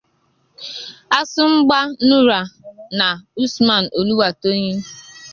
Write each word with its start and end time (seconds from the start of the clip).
Asungba 1.19 1.77
Nura 2.07 2.39
and 3.05 3.21
Usman 3.43 3.83
Oluwatoyin. 3.99 4.77